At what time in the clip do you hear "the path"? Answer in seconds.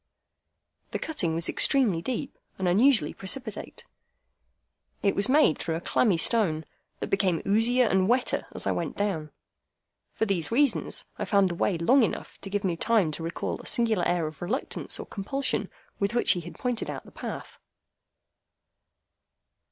17.05-17.59